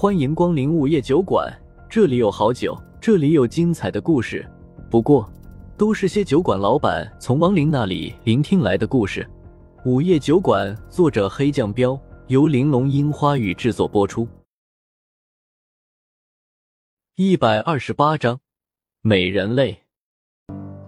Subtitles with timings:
[0.00, 1.54] 欢迎光临午夜酒馆，
[1.86, 4.50] 这里有好酒，这里有精彩的故事。
[4.90, 5.30] 不过，
[5.76, 9.28] 都是些酒馆老板从亡灵那里聆听来的故事。
[9.84, 14.26] 午夜酒馆，作者黑酱标，由玲珑樱花雨制作播出。
[17.16, 18.40] 一百二十八章，
[19.02, 19.82] 美人泪。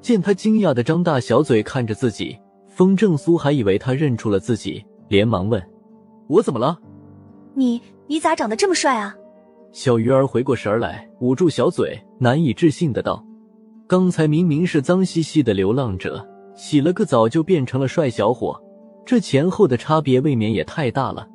[0.00, 2.36] 见他惊讶的张大小嘴看着自己，
[2.66, 5.64] 风正苏还以为他认出了自己，连忙问
[6.26, 6.76] ：“我怎么了？”
[7.54, 9.14] 你你咋长得这么帅啊？
[9.72, 13.22] 小鱼儿回过神来，捂住小嘴，难以置信的道
[13.86, 18.58] ：“刚才明明是脏兮兮的流浪者，洗了个澡就变成了帅小伙，
[19.04, 21.28] 这前后的差别未免也太大了。”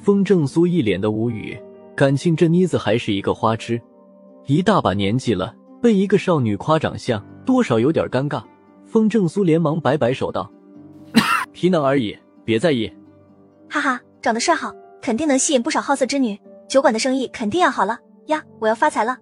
[0.00, 1.58] 风正苏一脸的无语，
[1.96, 3.80] 感情这妮子还是一个花痴，
[4.46, 8.42] 一大把年纪了，被一个少女夸长相，多少有点尴尬。
[8.86, 10.50] 风正苏连忙摆摆手道：
[11.52, 12.90] “皮囊而已，别在意。”
[13.68, 14.72] 哈哈，长得帅好。
[15.04, 18.42] 肯定能吸引不少好色之女，酒馆的生意肯定要好了呀！
[18.58, 19.18] 我要发财了。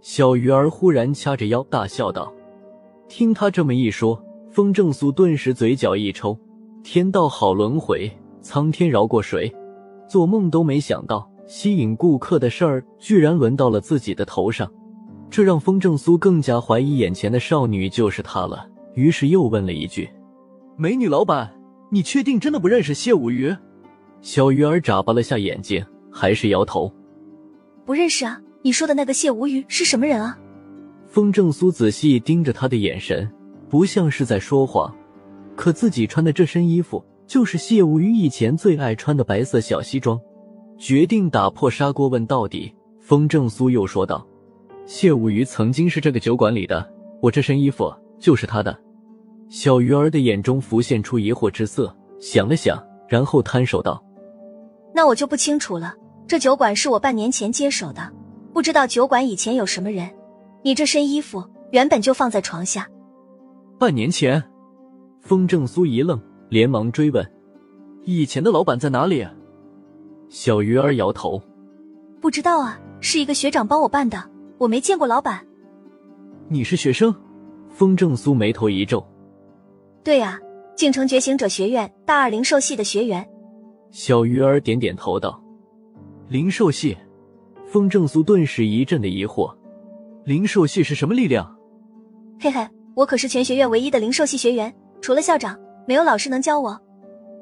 [0.00, 2.32] 小鱼儿忽然掐着腰大笑道
[3.06, 4.18] ：“听他这么一说，
[4.50, 6.34] 风正苏顿时嘴角一抽。
[6.82, 9.54] 天道好轮回，苍天饶过谁？
[10.08, 14.72] 做梦都没想到，吸引顾客的事儿居然轮到了自己的头上。
[15.28, 18.66] 这让风正苏更加怀疑眼前的少女就是他了。
[18.94, 20.08] 于是又问了一句
[20.78, 21.52] ：‘美女老板，
[21.90, 23.54] 你确定真的不认识谢无鱼？’”
[24.22, 26.92] 小鱼儿眨巴了下眼睛，还是摇头，
[27.84, 28.40] 不认识啊。
[28.62, 30.38] 你说的那个谢无鱼是什么人啊？
[31.06, 33.28] 风正苏仔细盯着他的眼神，
[33.68, 34.94] 不像是在说谎。
[35.56, 40.20] 可自己穿的这身衣服，就是谢无鱼以前最爱穿的白色小西装。
[40.78, 44.26] 决定打破砂锅问到底，风正苏又说道
[44.86, 46.86] ：“谢无鱼曾经是这个酒馆里的，
[47.20, 48.78] 我这身衣服就是他的。”
[49.48, 54.02] 小鱼儿的眼中浮现出疑惑之色，想了想，然后摊手道。
[54.94, 55.94] 那我就不清楚了。
[56.26, 58.12] 这酒馆是我半年前接手的，
[58.52, 60.08] 不知道酒馆以前有什么人。
[60.62, 62.86] 你这身衣服原本就放在床下。
[63.78, 64.42] 半年前，
[65.20, 67.24] 风正苏一愣，连忙追问
[68.04, 69.26] ：“以前的老板在哪里？”
[70.28, 71.40] 小鱼儿摇头
[72.20, 74.22] ：“不知道啊，是一个学长帮我办的，
[74.58, 75.44] 我没见过老板。”
[76.48, 77.14] 你是学生？
[77.70, 79.04] 风正苏眉头一皱
[80.04, 80.38] ：“对呀，
[80.76, 83.26] 京城觉醒者学院大二灵兽系的学员。”
[83.90, 85.42] 小鱼儿点点头道
[86.28, 86.96] ：“灵兽系。”
[87.66, 89.52] 风正苏顿时一阵的疑惑
[90.24, 91.56] ：“灵兽系是什么力量？”
[92.40, 96.80] 嘿嘿，我可是全学院唯一的灵兽系学员，除了校长，没有老师能教我。”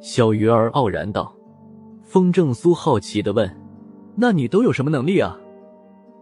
[0.01, 1.35] 小鱼儿傲然道。
[2.03, 3.51] 风正苏好奇的问
[4.17, 5.39] ：“那你都有什么能力啊？”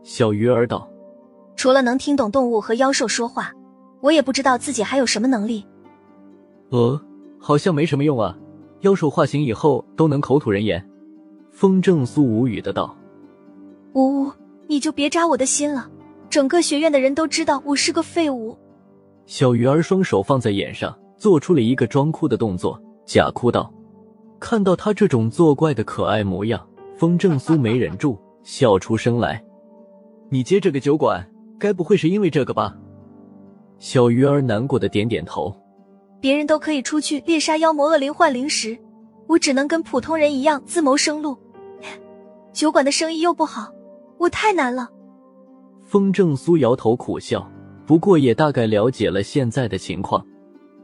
[0.03, 0.88] 小鱼儿道
[1.54, 3.53] ：“除了能听懂动物和妖兽说话，
[4.00, 5.65] 我也不知道自己还有什么能力。”
[6.70, 7.00] 呃，
[7.38, 8.36] 好像没什么用啊。
[8.86, 10.80] 妖兽化形以后都能口吐人言，
[11.50, 12.97] 风正苏无语的道
[13.94, 14.32] ：“呜呜，
[14.69, 15.91] 你就别扎我的心了，
[16.30, 18.56] 整个学院的人都知道我是个废物。”
[19.26, 23.69] 小鱼儿双手放在眼上，做出了一个装哭的动作，假哭道
[24.38, 26.64] ：“看到他这种作怪的可爱模样，
[26.97, 29.44] 风正苏没忍住 笑出声来。
[30.28, 32.76] 你接这个酒馆，该不会是因为这个吧？”
[33.80, 35.53] 小鱼儿难过的点点头。
[36.21, 38.77] 别人都可以出去猎杀妖魔恶灵换灵石，
[39.27, 41.37] 我只能跟普通人一样自谋生路。
[42.53, 43.71] 酒馆的生意又不好，
[44.19, 44.88] 我太难了。
[45.84, 47.49] 风正苏摇头苦笑，
[47.87, 50.25] 不过也大概了解了现在的情况。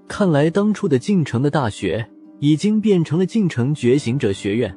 [0.06, 2.06] 看来当初的晋城的大学
[2.38, 4.76] 已经变成了晋城觉醒者学院，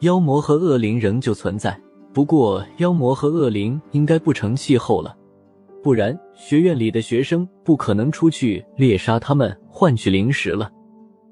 [0.00, 1.78] 妖魔和恶灵仍旧存在，
[2.12, 5.14] 不过妖魔和恶灵应该不成气候了。
[5.82, 10.70] 不然，学院里的学生不可能出去猎杀他们换取零食了。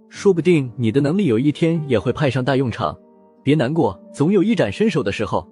[0.09, 2.97] 说不定你的能力有一天也会派上大用场。
[3.43, 5.47] 别难过，总有一展身手的时候。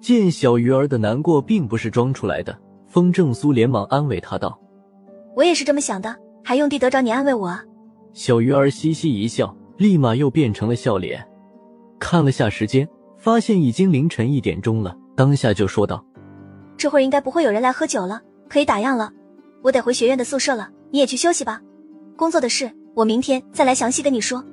[0.00, 2.56] 见小鱼儿的难过并不是装出来的，
[2.86, 4.60] 风正苏连忙安慰他道
[5.34, 7.56] ：“我也是这么想的，还用地得着你安慰我？”
[8.12, 11.26] 小鱼儿嘻嘻一笑，立马又变成了笑脸。
[11.98, 16.04] 看了下时间，发现已经凌晨一点钟了，当下就说道。
[16.76, 19.10] 这会儿应该不会有人来喝酒了，可以打烊了。
[19.62, 21.60] 我得回学院的宿舍了，你也去休息吧。
[22.16, 24.44] 工作的事，我明天再来详细跟你说。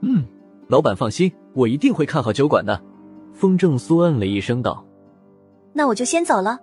[0.00, 0.24] 嗯，
[0.68, 2.82] 老板放心，我一定会看好酒馆的。
[3.32, 4.84] 风正苏嗯了一声道
[5.72, 6.58] ：“那我就先走了。”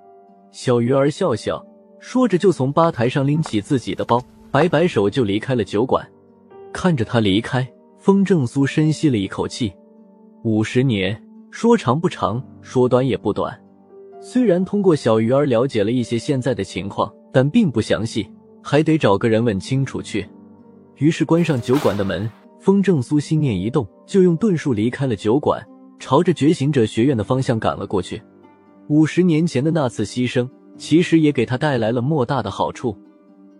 [0.51, 1.65] 小鱼儿笑笑，
[1.99, 4.21] 说着就从吧台上拎起自己的包，
[4.51, 6.07] 摆摆手就离开了酒馆。
[6.71, 9.73] 看着他离开，风正苏深吸了一口气。
[10.43, 13.59] 五十年，说长不长，说短也不短。
[14.21, 18.29] 虽然通过小鱼儿了解了一些现在的情况，但并不详细，
[18.61, 20.27] 还得找个人问清楚去。
[20.97, 22.29] 于是关上酒馆的门，
[22.59, 25.65] 风正苏心念一动，就用遁术离开了酒馆，
[25.97, 28.21] 朝着觉醒者学院的方向赶了过去。
[28.89, 32.97] 五十年前的那次牺牲，其实也给他带来了莫大的好处。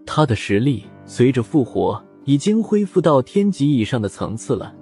[0.06, 4.75] 他的实力随着复活，已经恢复到天级以上的层次了。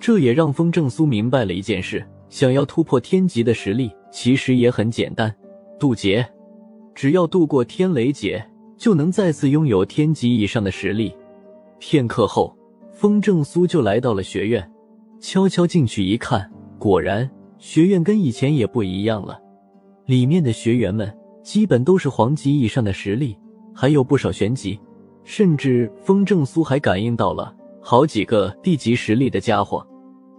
[0.00, 5.34] 这也让风正苏明白了一件事：想要突破天级的实力，其实也很简单，
[5.80, 6.24] 渡劫。
[6.94, 8.44] 只要渡过天雷劫，
[8.76, 11.12] 就能再次拥有天级以上的实力。
[11.78, 12.54] 片刻后，
[12.92, 14.70] 风正苏就来到了学院，
[15.18, 16.48] 悄悄进去一看，
[16.78, 17.28] 果然
[17.58, 19.40] 学院跟以前也不一样了。
[20.04, 21.12] 里面的学员们
[21.42, 23.36] 基本都是黄级以上的实力，
[23.74, 24.78] 还有不少玄级，
[25.24, 29.84] 甚至风正苏还感应到了好几个地级实力的家伙。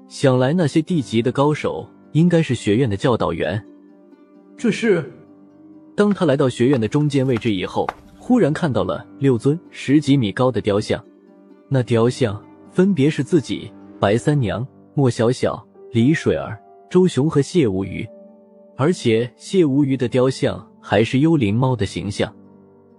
[0.08, 3.64] 想来那些地级的高手应该是学院的教导员。
[4.58, 5.12] 这是，
[5.96, 7.88] 当他来到学院的中间位置以后，
[8.18, 11.04] 忽然看到了六尊十几米高的雕像。
[11.70, 14.66] 那雕像分别是自己、白三娘、
[14.96, 16.58] 莫小小、李水儿、
[16.90, 18.08] 周雄和谢无虞，
[18.78, 22.34] 而且谢无虞的雕像还是幽灵猫的形象。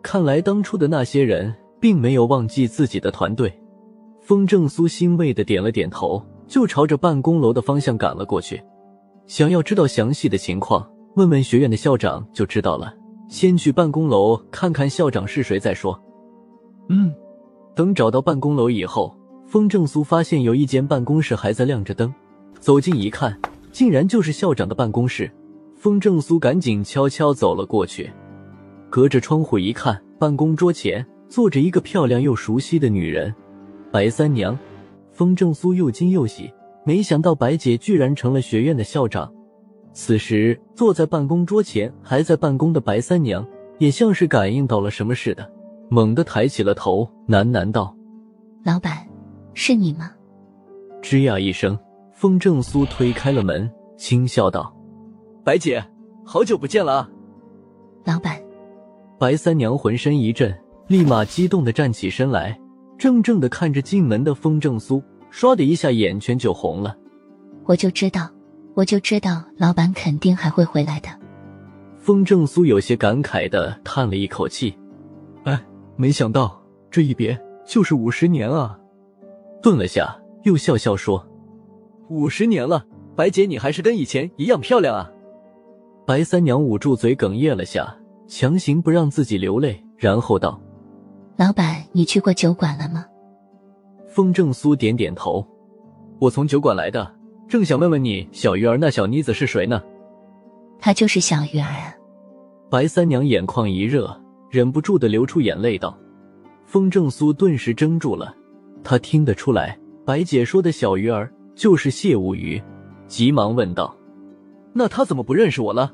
[0.03, 3.53] 看来当初的那些人并没有忘记自己的团队。
[4.21, 6.23] 风正苏欣慰的点了点头。
[6.47, 8.63] 就朝着办公楼的方向赶了过去，
[9.27, 10.87] 想要知道详细的情况，
[11.17, 12.95] 问问学院的校长就知道了。
[13.29, 15.99] 先去办公楼看看校长是谁再说。
[16.89, 17.13] 嗯，
[17.75, 19.17] 等找到办公楼以后，
[19.47, 22.13] 风正苏发现有一间办公室还在亮着灯，
[22.61, 23.37] 走近一看，
[23.73, 25.31] 竟然就是校长的办公室。
[25.75, 28.11] 风正苏赶紧悄悄走了过去，
[28.91, 33.35] 隔着窗户一看，办公桌前坐着一个漂亮又熟悉的女人，
[33.91, 34.57] 白三娘。
[35.11, 36.53] 风正苏又惊又喜，
[36.85, 39.33] 没想到白姐居然成了学院的校长。
[39.93, 43.47] 此时坐在办公桌前还在办公的白三娘，
[43.79, 45.49] 也像是感应到了什么似的，
[45.89, 47.97] 猛地抬起了头，喃喃道
[48.65, 49.07] ：“老板，
[49.55, 50.11] 是你吗？”
[51.01, 51.79] 吱呀一声，
[52.13, 54.75] 风正苏推开了门，轻笑道
[55.45, 55.85] ：“白姐，
[56.25, 57.11] 好久不见了啊！”
[58.05, 58.43] 老板，
[59.19, 60.53] 白三娘浑身一震，
[60.89, 62.59] 立马激动的站起身来。
[62.99, 65.03] 怔怔的看着进门的风正苏，
[65.35, 66.97] 唰的一下眼圈就红了。
[67.65, 68.31] 我就知道，
[68.75, 71.09] 我就知道，老板肯定还会回来的。
[71.99, 74.79] 风正苏有些感慨的叹了一口气，
[75.43, 75.61] 哎，
[75.97, 77.37] 没想到这一别
[77.67, 78.79] 就是五十年啊！
[79.61, 81.27] 顿了下，又笑笑说
[82.09, 82.87] ：“五十年了，
[83.17, 85.11] 白姐你还是跟以前一样漂亮啊！”
[86.07, 87.97] 白三娘捂住嘴哽咽了下，
[88.29, 90.61] 强行不让自己流泪，然后道。
[91.37, 93.07] 老板，你去过酒馆了吗？
[94.15, 95.45] 风正苏点点头。
[96.21, 97.13] 我从酒馆来的，
[97.49, 99.83] 正想问问你，小鱼儿那小妮子是谁呢？
[100.79, 101.93] 她就是小鱼儿啊。
[102.71, 104.17] 白三娘眼眶一热，
[104.51, 105.99] 忍不住的流出眼泪道。
[106.65, 108.33] 风正苏顿时怔住了，
[108.85, 109.77] 他听得出来，
[110.07, 112.63] 白姐说的小鱼儿就是谢无鱼，
[113.09, 113.97] 急忙问道
[114.73, 115.93] ：“那他怎么不认识我了？”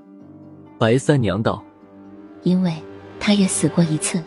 [0.79, 1.65] 白三娘道
[2.45, 2.75] ：“因为
[3.19, 4.27] 他也死过一次了。”